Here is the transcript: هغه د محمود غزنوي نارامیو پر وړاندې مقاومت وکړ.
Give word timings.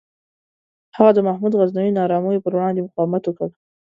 هغه 0.97 1.11
د 1.13 1.19
محمود 1.27 1.53
غزنوي 1.59 1.91
نارامیو 1.99 2.43
پر 2.45 2.53
وړاندې 2.55 2.85
مقاومت 2.87 3.23
وکړ. 3.25 3.49